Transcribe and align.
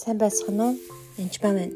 Сайн 0.00 0.16
байсгано 0.16 0.72
уу? 0.72 0.76
Энд 1.20 1.36
байна. 1.44 1.68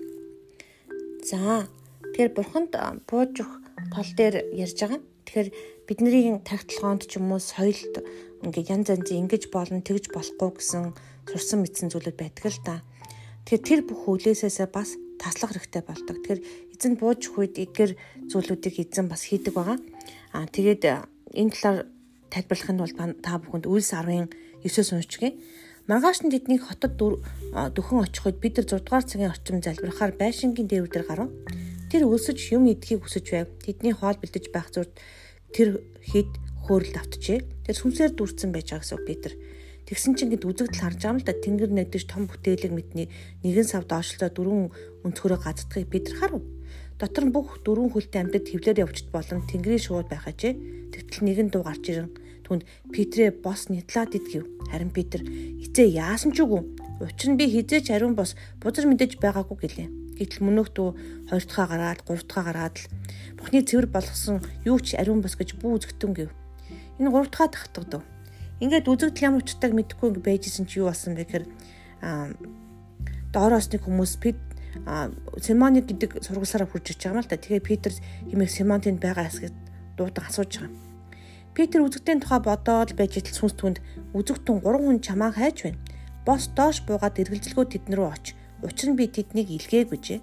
За, 1.29 1.69
тэгэхээр 2.17 2.33
бурханд 2.33 2.73
бууж 3.05 3.37
өгөх 3.37 3.61
тал 3.93 4.11
дээр 4.17 4.49
ярьж 4.57 4.81
байгаа. 4.81 5.01
Тэгэхээр 5.29 5.49
бидний 5.85 6.41
тагтлагоонд 6.41 7.05
ч 7.05 7.21
юм 7.21 7.37
уу 7.37 7.41
соёлд 7.45 8.01
ингээд 8.41 8.73
янз 8.73 8.89
янзын 8.97 9.29
ингэж 9.29 9.53
болно, 9.53 9.85
тэгж 9.85 10.09
болохгүй 10.09 10.57
гэсэн 10.57 10.97
сурсан 11.29 11.59
мэдсэн 11.69 11.93
зүйлүүд 11.93 12.17
байдаг 12.17 12.49
л 12.49 12.65
та. 12.65 12.81
Тэгэхээр 13.45 13.61
тэр 13.61 13.81
бүх 13.93 14.09
хүлээсээсээ 14.09 14.73
бас 14.73 14.97
таслах 15.21 15.53
хэрэгтэй 15.53 15.85
болдог. 15.85 16.17
Тэгэхээр 16.25 16.41
эзэн 16.81 16.97
бууж 16.97 17.29
өгөх 17.29 17.45
үед 17.45 17.61
эдгээр 17.61 17.93
зүйлүүдийг 18.33 18.89
эзэн 18.89 19.05
бас 19.05 19.29
хийдэг 19.29 19.53
байгаа. 19.53 19.77
Аа 20.33 20.49
тэгээд 20.49 20.83
энэ 21.29 21.53
талаар 21.53 21.93
тайлбарлах 22.33 22.73
нь 22.73 22.81
бол 22.81 22.95
та 23.21 23.37
бүхэнд 23.37 23.69
Үлс 23.69 23.93
10-ын 23.93 24.33
9-өөс 24.65 24.91
уншчихъя. 24.97 25.37
Маргааш 25.85 26.25
нь 26.25 26.33
тэднийг 26.33 26.65
хотод 26.65 26.97
дөхөн 26.97 28.09
очиход 28.09 28.41
бид 28.41 28.57
нар 28.57 28.65
6 28.65 28.89
дугаар 28.89 29.05
цагийн 29.05 29.29
орчим 29.29 29.61
залбирахаар 29.61 30.17
байшингийн 30.17 30.65
дээвэр 30.65 30.89
дээр 30.89 31.05
гарав. 31.05 31.29
Тэр 31.93 32.09
өлсөж 32.09 32.41
юм 32.57 32.65
идхийг 32.73 33.05
хүсэж 33.05 33.27
байв. 33.29 33.49
Тэдний 33.61 33.93
хоол 33.93 34.17
бэлдэж 34.17 34.49
байх 34.49 34.73
зурд 34.73 34.97
тэр 35.53 35.85
хэд 36.09 36.33
хөөрөлд 36.65 36.97
автжээ. 36.97 37.69
Тэр 37.69 37.77
сүнсээр 37.77 38.17
дүрцэн 38.17 38.49
байж 38.49 38.73
байгаа 38.73 38.81
гэсэн 38.81 39.05
нар. 39.05 39.35
Тэгсэн 39.85 40.13
чинь 40.17 40.33
гэд 40.33 40.49
үзэгдэл 40.49 40.81
харж 40.81 40.97
байгаа 41.05 41.13
юм 41.13 41.21
л 41.21 41.29
да 41.29 41.35
тэнгэр 41.37 41.73
нэгдэж 41.77 42.03
том 42.09 42.25
бүтээлэг 42.33 42.73
мэдний 42.73 43.13
нэгэн 43.45 43.69
сав 43.69 43.85
доошлоо 43.85 44.33
дөрвөн 44.33 44.73
өнцгөрөө 45.05 45.41
газдахыг 45.45 45.93
бид 45.93 46.09
нар 46.09 46.17
харав. 46.17 46.43
Дотор 46.97 47.25
нь 47.29 47.35
бүх 47.37 47.61
дөрвөн 47.61 47.93
хөлтэй 47.93 48.25
амьтад 48.25 48.49
хөвлөөр 48.49 48.81
явжт 48.89 49.13
болон 49.13 49.45
тэнгэрийн 49.45 49.85
шууд 49.85 50.09
байхажээ. 50.09 50.57
Тэгтэл 50.97 51.29
нэгэн 51.29 51.53
дуу 51.53 51.69
гарч 51.69 51.85
ирэн 51.93 52.09
Түүнд 52.45 52.63
Петрээ 52.93 53.33
бос 53.33 53.73
нятлаад 53.73 54.15
идгэв. 54.15 54.45
Харин 54.69 54.93
Петр 54.93 55.25
эцээ 55.25 55.97
яасан 55.97 56.37
ч 56.37 56.45
үгүй. 56.45 56.63
Учир 57.01 57.33
нь 57.33 57.41
би 57.41 57.49
хизээч 57.49 57.91
ариун 57.91 58.15
бос 58.15 58.37
бузар 58.61 58.85
мэдэж 58.87 59.19
байгаагүй 59.19 59.57
гэлээ. 59.59 59.89
Гэтэл 60.21 60.47
мөнөختөө 60.47 60.89
хоёр 61.27 61.45
дахь 61.45 61.69
гараад 61.73 62.01
гурав 62.07 62.25
дахь 62.29 62.47
гараад 62.47 62.77
л 62.79 62.87
Бухны 63.35 63.67
цэвэр 63.67 63.91
болгосон 63.91 64.41
юу 64.65 64.79
ч 64.79 64.95
ариун 64.95 65.21
бос 65.21 65.35
гэж 65.35 65.59
бүү 65.59 65.83
үзэгтэн 65.83 66.13
гэв. 66.15 66.31
Энэ 67.03 67.11
гурав 67.11 67.29
дахь 67.35 67.67
татгадав. 67.67 68.07
Ингээд 68.63 68.87
үзэгдэл 68.87 69.27
ямар 69.27 69.43
учиртайг 69.43 69.75
мэдэхгүй 69.75 70.15
байжсэн 70.23 70.71
чи 70.71 70.79
юу 70.79 70.89
болсон 70.89 71.19
бэ 71.19 71.27
гэхээр 71.27 71.45
доороос 73.35 73.67
нэг 73.75 73.83
хүмүүс 73.83 74.13
Пет 74.23 74.39
Симоны 75.43 75.83
гэдэг 75.83 76.23
сургуулсаараа 76.23 76.71
хурж 76.71 76.95
иж 76.95 77.03
байгаа 77.03 77.19
юм 77.19 77.23
л 77.23 77.31
та. 77.31 77.39
Тэгээ 77.39 77.63
Питер 77.63 77.93
хэмээх 78.31 78.51
Симонтынд 78.51 79.03
байгаа 79.03 79.27
эсгээд 79.27 79.55
дуудан 79.99 80.25
асууж 80.31 80.63
байгаа. 80.63 80.94
Питер 81.55 81.87
үзэгтийн 81.87 82.19
тухай 82.19 82.43
бодоод 82.43 82.99
байж 82.99 83.15
итл 83.15 83.31
сүнс 83.31 83.55
түнд 83.55 83.79
үзэгтэн 84.11 84.59
3 84.59 84.75
хүн 84.75 84.99
чамаа 84.99 85.31
хайж 85.31 85.71
байна. 85.71 85.79
Бос 86.27 86.51
доош 86.51 86.83
буугаад 86.83 87.15
эргэлзэлгөө 87.15 87.67
тэдн 87.71 87.95
рүү 87.95 88.09
оч. 88.11 88.35
Учир 88.67 88.91
нь 88.91 88.99
би 88.99 89.07
тэднийг 89.07 89.55
илгээг 89.55 89.95
гэжээ. 89.95 90.21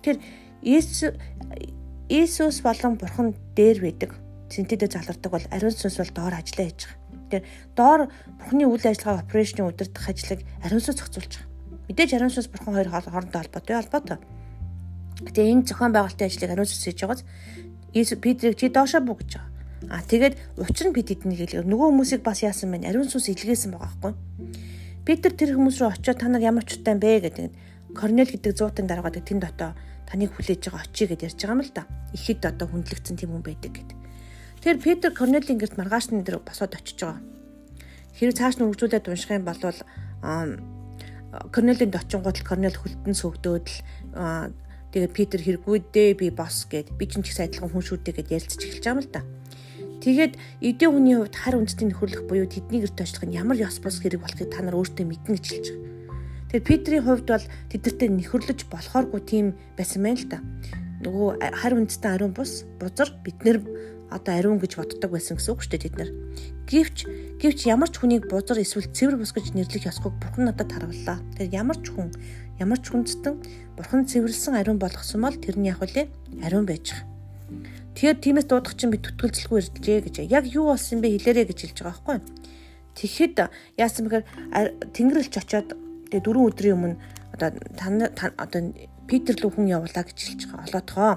Тэр 0.00 0.16
Иесус 0.64 2.56
болон 2.64 2.96
Бурхан 2.96 3.36
дээр 3.52 3.78
байдаг. 3.84 4.16
Синтэдэ 4.48 4.88
залардаг 4.88 5.30
бол 5.30 5.46
ариун 5.52 5.76
сүнс 5.76 6.00
бол 6.00 6.16
доор 6.16 6.34
ажиллаа 6.40 6.66
хийж 6.72 6.88
байгаа. 6.88 7.28
Тэр 7.28 7.42
доор 7.76 8.00
Бурханы 8.40 8.64
үйл 8.64 8.86
ажиллагаа 8.88 9.20
операшны 9.20 9.62
удирдах 9.68 10.08
ажлыг 10.08 10.40
ариун 10.64 10.80
сүнс 10.80 10.96
зохицуулж 10.96 11.32
байгаа. 11.38 11.86
Мэдээж 11.92 12.10
ариун 12.16 12.32
сүнс 12.32 12.48
Бурхан 12.48 12.74
хоёр 12.74 12.88
хоорондоо 12.88 13.40
холбоотой 13.44 13.76
холбоотой. 13.76 14.18
Тэгээ 15.28 15.52
энэ 15.52 15.68
зохион 15.68 15.92
байгуулалтын 15.92 16.26
ажлыг 16.26 16.50
ариун 16.50 16.66
сүнс 16.72 16.84
хийж 16.88 16.98
байгааз 17.04 17.22
Иесус 17.92 18.18
Петрийг 18.18 18.56
чи 18.56 18.72
доошоо 18.72 19.04
буу 19.04 19.20
гэж 19.20 19.38
байгаа. 19.38 19.59
А 19.88 20.04
тэгээд 20.04 20.60
учир 20.60 20.92
нь 20.92 20.96
бид 20.96 21.08
эднийг 21.08 21.40
хэлээ. 21.40 21.64
Нөгөө 21.64 21.88
хүмүүсийг 21.88 22.20
бас 22.20 22.44
яасан 22.44 22.76
бэ? 22.76 22.84
Ариун 22.84 23.08
сүнс 23.08 23.32
илгээсэн 23.32 23.72
байгаа 23.72 23.88
байхгүй. 23.88 24.12
Питер 25.08 25.32
тэр 25.32 25.56
хүмүүс 25.56 25.80
рүү 25.80 25.88
очиод 25.96 26.20
та 26.20 26.28
нар 26.28 26.44
ямар 26.44 26.68
утаан 26.68 27.00
бэ 27.00 27.24
гэдэг. 27.24 27.48
Корнел 27.96 28.28
гэдэг 28.28 28.52
зуутын 28.52 28.84
дараагаад 28.84 29.24
тэнд 29.24 29.40
дотоо 29.40 29.72
таныг 30.04 30.36
хүлээж 30.36 30.68
байгаа 30.68 30.84
очие 30.84 31.08
гэдээ 31.08 31.28
ярьж 31.32 31.40
байгаа 31.40 31.56
юм 31.56 31.62
л 31.64 31.72
да. 31.72 31.88
Ихэд 32.12 32.44
одоо 32.44 32.66
хүндлэгдсэн 32.68 33.16
тийм 33.16 33.32
хүн 33.32 33.44
байдаг 33.46 33.72
гэдэг. 33.72 33.96
Тэр 34.60 34.76
Петр 34.76 35.10
Корнелийн 35.16 35.56
гэрт 35.56 35.80
маргаашны 35.80 36.20
дээр 36.20 36.44
босоод 36.44 36.76
очиж 36.76 37.00
байгаа. 37.00 37.24
Хэрэг 38.18 38.36
цааш 38.36 38.60
нь 38.60 38.66
үргэлжлүүлээд 38.68 39.08
унших 39.08 39.32
юм 39.32 39.48
бол 39.48 39.60
Корнелийн 41.54 41.90
дочингууд 41.94 42.36
л 42.36 42.44
Корнел 42.44 42.76
хөлтөн 42.76 43.14
сүгдөөд 43.16 43.66
л 43.70 43.78
тэгээ 44.90 45.14
Питер 45.14 45.40
хэрэггүй 45.40 45.78
дээ 45.94 46.10
би 46.18 46.28
бос 46.34 46.66
гэд 46.66 46.92
би 46.98 47.06
ч 47.06 47.22
их 47.22 47.32
сайдлан 47.32 47.70
хүн 47.70 47.86
шүүдээ 47.86 48.14
гэд 48.18 48.34
ярилцж 48.34 48.60
эхэлж 48.60 48.84
байгаа 48.84 48.98
юм 48.98 49.02
л 49.06 49.10
да. 49.14 49.22
Тэгээд 50.00 50.34
эдийн 50.64 50.92
хүний 50.96 51.16
хувьд 51.20 51.36
хар 51.36 51.60
үндэстний 51.60 51.92
нөхөрлөх 51.92 52.24
буюу 52.24 52.48
тэдний 52.48 52.80
гэрт 52.80 53.04
очлох 53.04 53.28
нь 53.28 53.36
ямар 53.36 53.60
ёс 53.60 53.84
бус 53.84 54.00
хэрэг 54.00 54.24
болохыг 54.24 54.48
та 54.48 54.64
нар 54.64 54.80
өөртөө 54.80 55.04
мэднэ 55.04 55.36
гэж 55.36 55.44
хэлж 55.44 55.66
байгаа. 55.76 55.90
Тэгээд 56.50 56.66
Петрийн 56.66 57.04
хувьд 57.04 57.28
бол 57.28 57.46
тэдэртээ 57.68 58.08
нөхөрлөж 58.08 58.60
болохооргүй 58.72 59.20
тийм 59.28 59.46
байсан 59.76 60.00
байна 60.00 60.16
л 60.16 60.28
да. 60.32 60.38
Нөгөө 61.04 61.28
хар 61.52 61.72
үндэстэн 61.76 62.12
ариун 62.16 62.32
бус 62.32 62.64
бузар 62.80 63.12
бид 63.20 63.38
нэр 63.44 63.60
одоо 64.10 64.32
ариун 64.34 64.58
гэж 64.58 64.80
боддог 64.80 65.10
байсан 65.12 65.38
гэсэн 65.38 65.52
үг 65.54 65.62
шүү 65.62 65.72
дээ 65.76 65.84
тэд 65.84 65.96
нар. 66.00 66.10
Гэвч 66.66 66.98
гэвч 67.38 67.60
ямар 67.70 67.88
ч 67.92 68.02
хүнийг 68.02 68.26
бузар 68.26 68.58
эсвэл 68.58 68.90
цэвэр 68.90 69.16
бус 69.20 69.30
гэж 69.30 69.54
нэрлэх 69.54 69.86
ёсгүйг 69.86 70.16
бурхан 70.18 70.50
надад 70.50 70.72
харууллаа. 70.74 71.22
Тэгэхээр 71.38 71.54
ямар 71.54 71.78
ч 71.78 71.86
хүн 71.94 72.10
ямар 72.58 72.80
ч 72.82 72.90
хүндэстэн 72.90 73.34
бурхан 73.78 74.08
цэвэрлсэн 74.10 74.58
ариун 74.58 74.82
болгосон 74.82 75.22
бол 75.22 75.38
тэрний 75.38 75.70
яг 75.70 75.80
үлээ 75.80 76.10
ариун 76.42 76.66
байж 76.66 76.90
байгаа. 76.90 77.06
Тэгэхээр 78.00 78.16
тиймээс 78.16 78.48
дуудах 78.48 78.80
чинь 78.80 78.88
би 78.88 78.96
түтгэлцэлгүй 78.96 79.60
ирдэлжээ 79.60 80.00
гэж. 80.08 80.16
Яг 80.32 80.48
юу 80.48 80.72
болсон 80.72 81.04
бэ 81.04 81.20
хэлээрэ 81.20 81.52
гэж 81.52 81.58
хэлж 81.68 81.78
байгаа 81.84 82.00
байхгүй. 82.00 82.18
Тэгэхэд 82.96 83.36
яасан 83.76 84.08
бэхээр 84.08 84.24
тэнгэрлэгч 84.96 85.34
очоод 85.36 85.76
тэгээ 86.08 86.24
дөрөв 86.24 86.48
өдрийн 86.48 86.80
өмнө 86.80 86.96
одоо 87.36 87.52
тань 87.76 88.00
одоо 88.40 88.60
Питер 89.04 89.36
лүү 89.36 89.52
хүн 89.52 89.68
явуулаа 89.68 90.08
гэж 90.08 90.16
хэлж 90.16 90.42
байгаа. 90.48 90.64
Олоотгоо. 90.64 91.12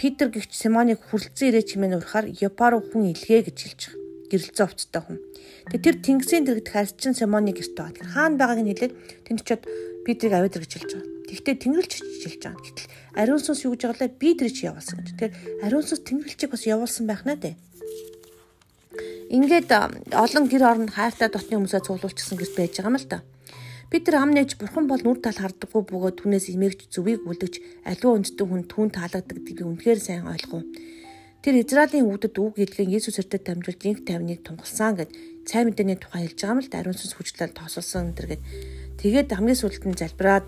Питер 0.00 0.32
гихч 0.32 0.56
Симоныг 0.56 1.04
хүрлцэн 1.04 1.52
ирээ 1.52 1.68
чимээ 1.68 2.00
урахаар 2.00 2.32
Япа 2.32 2.72
руу 2.72 2.80
хүн 2.80 3.12
илгээ 3.12 3.52
гэж 3.52 3.58
хэлж 3.60 3.80
байгаа. 3.92 4.00
Гэрэлцээ 4.32 4.64
овцтой 4.64 5.02
хүн. 5.04 5.18
Тэгээ 5.68 5.84
тэр 5.84 5.96
тэнгисийн 6.00 6.48
дэргэд 6.48 6.68
харьцсан 6.72 7.12
Симоны 7.12 7.52
гэрт 7.52 7.76
байгаа. 7.76 7.92
Тэгэхээр 7.92 8.14
хаана 8.16 8.40
байгааг 8.40 8.60
нь 8.64 8.72
хэлээд 8.72 8.92
тэнд 9.28 9.40
очиод 9.44 9.62
Питерийг 10.08 10.32
аваад 10.32 10.56
гэж 10.56 10.72
хэлж 10.80 10.92
байгаа. 10.96 11.09
Тэгвэл 11.30 11.62
тэнгэрлэгч 11.62 11.94
хэлж 12.26 12.42
байгаа. 12.42 12.58
Гэтэл 12.58 12.90
ариун 13.14 13.38
сүнс 13.38 13.62
юу 13.62 13.78
гэж 13.78 13.82
лээ 13.86 14.10
би 14.18 14.34
тэр 14.34 14.50
чи 14.50 14.66
явуулсан 14.66 14.98
гэж. 14.98 15.08
Тэгэхээр 15.14 15.34
ариун 15.62 15.86
сүнс 15.86 16.02
тэнгэрлэгчийг 16.02 16.50
бас 16.50 16.64
явуулсан 16.66 17.06
байх 17.06 17.22
нэ 17.22 17.38
дээ. 17.38 17.54
Ингээд 19.30 19.70
олон 20.10 20.44
гэр 20.50 20.64
орнд 20.66 20.90
хайртай 20.90 21.30
дотны 21.30 21.54
хүмүүсээ 21.54 21.86
цуглуулчихсан 21.86 22.34
гэж 22.34 22.50
байж 22.58 22.74
байгаа 22.74 22.90
юм 22.90 22.98
л 22.98 23.06
та. 23.06 23.22
Бид 23.90 24.02
тэр 24.06 24.18
ам 24.18 24.34
нээж 24.34 24.58
бурхан 24.58 24.90
бол 24.90 24.98
нүр 24.98 25.22
тал 25.22 25.38
хардаггүй 25.38 25.82
бөгөөд 25.86 26.16
түүнээс 26.18 26.50
имэгч 26.50 26.90
зүвийг 26.90 27.22
үлдэж 27.26 27.86
аливаа 27.86 28.18
үндэстэн 28.18 28.46
хүн 28.50 28.62
түүн 28.66 28.90
таалагддаг 28.90 29.38
гэдгийг 29.38 29.66
үнэхээр 29.66 29.98
сайн 30.02 30.26
ойлгов. 30.26 30.66
Тэр 31.42 31.54
Израилийн 31.62 32.06
үгдэд 32.10 32.38
үг 32.38 32.58
хэлгийн 32.58 32.94
Есүс 32.94 33.18
хэртэд 33.18 33.46
дамжуулж 33.46 33.82
инх 33.86 34.02
тайвныг 34.06 34.46
тунгалсан 34.46 34.94
гэд 34.98 35.10
цай 35.46 35.66
мэдээний 35.66 35.98
тухай 35.98 36.26
хэлж 36.26 36.38
байгаа 36.38 36.54
юм 36.54 36.62
л 36.62 36.70
да 36.70 36.76
ариун 36.78 36.98
сүнс 36.98 37.14
хүчлэл 37.16 37.56
тоосолсон 37.56 38.12
энэ 38.12 38.38
гэд 38.38 38.42
тэгээд 39.00 39.28
хамгийн 39.34 39.58
сүүлд 39.58 39.84
нь 39.88 39.98
залбираад 39.98 40.46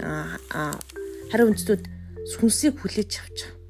хариу 0.00 1.48
үндэстнүүд 1.50 1.82
сүнсийг 2.30 2.80
хүлээж 2.80 3.12
авч 3.20 3.38
байгаа. 3.44 3.62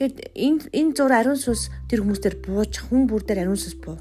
Тэгэд 0.00 0.16
энэ 0.32 0.62
энэ 0.72 0.94
зур 0.96 1.12
ариун 1.12 1.36
сүнс 1.36 1.68
тэр 1.92 2.00
хүмүүстээр 2.00 2.40
бууж 2.40 2.72
хүн 2.88 3.04
бүр 3.04 3.20
дээр 3.20 3.44
ариун 3.44 3.60
сүнс 3.60 3.76
буу. 3.84 4.00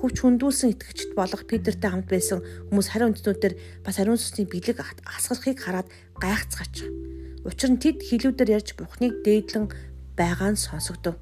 Хөвч 0.00 0.24
хүндүүлсэн 0.24 0.72
итгэгчд 0.72 1.12
болох 1.12 1.44
Питертэй 1.44 1.92
хамт 1.92 2.08
байсан 2.08 2.40
хүмүүс 2.72 2.88
хариу 2.88 3.12
үндэстнүүдээр 3.12 3.84
бас 3.84 3.96
ариун 4.00 4.16
сүнсний 4.16 4.48
бэлэг 4.48 4.80
асгарахыг 5.04 5.60
хараад 5.60 5.88
гайхацгаач. 6.16 6.88
Учир 7.44 7.70
нь 7.76 7.80
тэд 7.80 8.00
хилүүдээр 8.00 8.56
ярьж 8.56 8.72
Бухныг 8.72 9.20
дээдлэн 9.20 9.68
байгаа 10.16 10.56
нь 10.56 10.60
сонсогдов. 10.60 11.20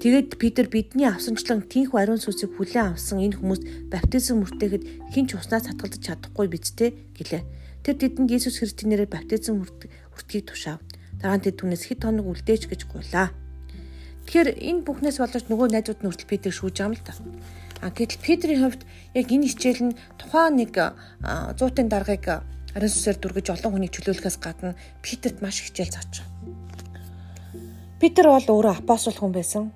Тэгээд 0.00 0.40
Питер 0.40 0.72
бидний 0.72 1.04
авсанчлан 1.04 1.68
тийхүү 1.68 2.00
ариун 2.00 2.16
сүнсийг 2.16 2.56
хүлээн 2.56 2.96
авсан 2.96 3.20
энэ 3.20 3.36
хүмүүст 3.36 3.92
баптизм 3.92 4.40
мөртөөхөд 4.40 5.12
хинч 5.12 5.36
уснаас 5.36 5.68
татгалзаж 5.68 6.00
чадахгүй 6.00 6.48
биз 6.48 6.72
дээ 6.72 6.96
гэлээ. 7.12 7.44
Тэр 7.80 7.96
тэдэнд 7.96 8.28
Есүс 8.28 8.60
Христийн 8.60 8.92
нэрээр 8.92 9.08
баптизм 9.08 9.64
хүртгийг 9.64 10.44
тушаав. 10.52 10.84
Дараа 11.16 11.40
нь 11.40 11.44
тэд 11.44 11.56
түүнээс 11.60 11.88
хэд 11.88 12.04
хоног 12.04 12.28
үлдээч 12.28 12.68
гэж 12.68 12.80
гуйлаа. 12.88 13.32
Тэгэхээр 14.28 14.60
энэ 14.60 14.84
бүхнээс 14.84 15.16
болооч 15.16 15.44
нөгөө 15.48 15.68
найзууд 15.72 16.00
нь 16.04 16.08
хүртэл 16.12 16.28
Петрийг 16.28 16.54
шүүж 16.54 16.76
байгаа 16.76 16.88
юм 16.92 16.94
л 16.96 17.04
та. 17.04 17.14
А 17.80 17.88
гэтэл 17.88 18.20
Петрийн 18.20 18.60
хувьд 18.60 18.82
яг 19.16 19.26
энэ 19.32 19.48
хичээл 19.48 19.82
нь 19.88 19.98
тухайн 20.20 20.60
нэг 20.60 20.76
зуутын 21.56 21.88
даргаыг 21.88 22.44
ариун 22.76 22.92
сүсээр 22.92 23.16
дүргэж 23.16 23.46
олон 23.56 23.72
хүнийг 23.72 23.92
чөлөөлөхөөс 23.96 24.38
гадна 24.38 24.76
Петрт 25.00 25.40
маш 25.40 25.64
хичээл 25.64 25.96
зааж. 25.96 26.22
Петр 28.00 28.28
бол 28.28 28.44
өөрөө 28.44 28.84
апостол 28.84 29.16
хүн 29.16 29.32
байсан 29.32 29.72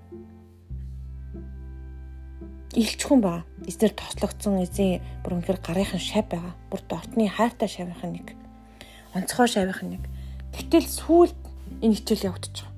илч 2.75 3.00
хүн 3.06 3.21
ба. 3.23 3.47
Эзнэр 3.67 3.94
тослогдсон 3.94 4.62
эзэн 4.67 5.00
бүр 5.23 5.38
үнэхээр 5.38 5.61
гарынхан 5.62 6.03
шав 6.03 6.26
байгаа. 6.26 6.55
Бүр 6.69 6.81
дортны 6.91 7.31
хайртай 7.31 7.69
шавынхан 7.71 8.12
нэг. 8.19 8.35
Онцгой 9.15 9.49
шавынхан 9.49 9.88
нэг. 9.94 10.03
Гэтэл 10.50 10.91
сүүлд 10.91 11.38
энэ 11.81 11.97
хичээл 12.03 12.35
явагдаж 12.35 12.67
байгаа. 12.67 12.75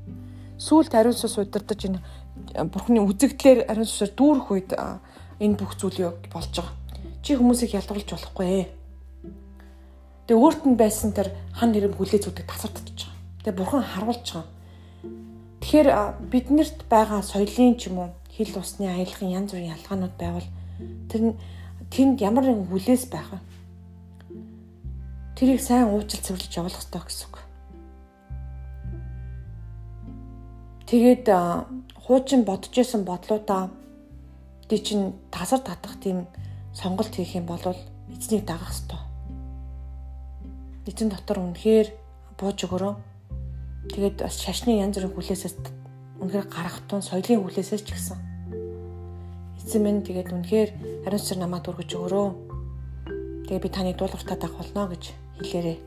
Сүүлд 0.61 0.93
ариун 0.93 1.17
сүс 1.17 1.37
удирдах 1.41 1.81
энэ 1.81 2.01
бурхны 2.69 3.01
үзэгдлэр 3.01 3.69
ариун 3.69 3.89
сүсээр 3.89 4.13
дүүрэх 4.13 4.49
үед 4.53 4.71
энэ 4.77 5.57
бүх 5.57 5.77
зүйл 5.81 6.13
болж 6.29 6.53
байгаа. 6.53 6.77
Чи 7.25 7.37
хүмүүсийг 7.37 7.73
ялгуулж 7.75 8.09
болохгүй 8.13 8.47
ээ. 8.47 8.67
Тэгээ 10.29 10.43
өөрт 10.43 10.63
нь 10.69 10.77
байсан 10.77 11.11
тэр 11.17 11.33
хан 11.57 11.73
нэрэм 11.73 11.97
хүлээ 11.97 12.21
зүтэг 12.23 12.47
тасардчихж 12.47 13.09
байгаа. 13.09 13.17
Тэгээ 13.45 13.59
бурхан 13.59 13.83
харуулж 13.83 14.27
байгаа. 14.27 14.47
Тэгэхээр 15.61 15.89
биднэрт 16.31 16.79
байгаа 16.91 17.21
соёлын 17.23 17.75
ч 17.79 17.91
юм 17.91 17.99
уу 17.99 18.11
хил 18.37 18.53
усны 18.61 18.85
аялахын 18.85 19.33
янз 19.33 19.51
бүрийн 19.57 19.73
ялгаанууд 19.73 20.15
байвал 20.21 20.49
тэр 21.09 21.33
тэнд 21.89 22.21
ямар 22.21 22.45
нэгэн 22.45 22.69
хүлээс 22.69 23.09
байх 23.09 23.33
вэ? 23.33 23.41
Тэрийг 25.37 25.61
сайн 25.65 25.89
уучлал 25.89 26.21
цэвэрлэж 26.21 26.53
явуулах 26.53 26.77
хэрэгтэй 26.77 27.01
гэсэн 27.01 27.27
үг. 27.33 27.37
Тэгээд 30.87 31.25
хуучин 32.05 32.45
бодож 32.45 32.75
исэн 32.77 33.03
бодлуудаа 33.09 33.73
тий 34.69 34.79
чин 34.85 35.17
тасар 35.31 35.61
татах 35.65 35.97
тийм 36.01 36.27
сонголт 36.77 37.15
хийх 37.17 37.35
юм 37.35 37.47
бол 37.47 37.61
эзнийг 38.13 38.45
дагах 38.45 38.73
хэрэгтэй. 38.73 39.01
Эзэн 40.87 41.09
дотор 41.11 41.41
үнэхээр 41.41 41.89
бууж 42.39 42.59
өгөрөө. 42.69 42.95
Тэгээд 43.91 44.17
бас 44.23 44.39
шашны 44.39 44.79
янз 44.79 44.97
бүрийн 45.01 45.15
хүлээсээс 45.15 45.57
үнэхээр 46.21 46.47
гарах 46.49 46.79
тун 46.89 47.03
соёлын 47.03 47.43
хүлээсээс 47.43 47.83
ч 47.85 47.93
гисэн. 47.93 48.19
Эзэн 49.61 49.83
минь 49.83 50.07
тэгээд 50.07 50.33
үнэхээр 50.33 50.71
ариун 51.07 51.23
сүр 51.23 51.39
намайг 51.43 51.67
дүргэж 51.67 51.91
өгөрөө. 51.97 52.29
Тэгээд 53.47 53.65
би 53.65 53.71
таны 53.71 53.93
дуулууртаа 53.95 54.37
дагах 54.39 54.59
болно 54.63 54.89
гэж 54.91 55.13
хэлээрээ. 55.43 55.79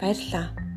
Баярлалаа. 0.00 0.69